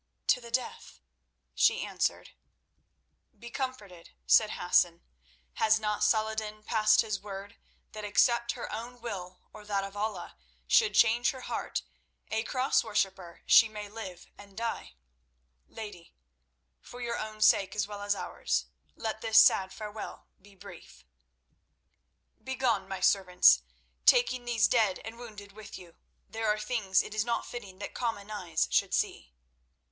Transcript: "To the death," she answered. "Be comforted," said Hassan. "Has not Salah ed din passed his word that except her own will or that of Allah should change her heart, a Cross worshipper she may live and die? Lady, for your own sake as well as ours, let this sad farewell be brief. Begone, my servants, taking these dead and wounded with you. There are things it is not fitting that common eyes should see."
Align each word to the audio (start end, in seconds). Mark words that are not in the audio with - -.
"To 0.29 0.41
the 0.41 0.49
death," 0.49 0.99
she 1.53 1.85
answered. 1.85 2.31
"Be 3.37 3.51
comforted," 3.51 4.15
said 4.25 4.53
Hassan. 4.53 5.03
"Has 5.57 5.79
not 5.79 6.03
Salah 6.03 6.31
ed 6.31 6.37
din 6.39 6.63
passed 6.63 7.01
his 7.01 7.19
word 7.21 7.55
that 7.91 8.03
except 8.03 8.53
her 8.53 8.71
own 8.73 8.99
will 8.99 9.41
or 9.53 9.63
that 9.63 9.83
of 9.83 9.95
Allah 9.95 10.37
should 10.65 10.95
change 10.95 11.29
her 11.29 11.41
heart, 11.41 11.83
a 12.31 12.41
Cross 12.41 12.83
worshipper 12.83 13.43
she 13.45 13.69
may 13.69 13.87
live 13.87 14.25
and 14.39 14.57
die? 14.57 14.95
Lady, 15.67 16.15
for 16.79 16.99
your 16.99 17.19
own 17.19 17.39
sake 17.39 17.75
as 17.75 17.87
well 17.87 18.01
as 18.01 18.15
ours, 18.15 18.65
let 18.95 19.21
this 19.21 19.37
sad 19.39 19.71
farewell 19.71 20.25
be 20.41 20.55
brief. 20.55 21.05
Begone, 22.43 22.87
my 22.87 23.01
servants, 23.01 23.61
taking 24.07 24.45
these 24.45 24.67
dead 24.67 24.97
and 25.05 25.19
wounded 25.19 25.51
with 25.51 25.77
you. 25.77 25.93
There 26.27 26.47
are 26.47 26.57
things 26.57 27.03
it 27.03 27.13
is 27.13 27.23
not 27.23 27.45
fitting 27.45 27.77
that 27.77 27.93
common 27.93 28.31
eyes 28.31 28.67
should 28.71 28.95
see." 28.95 29.31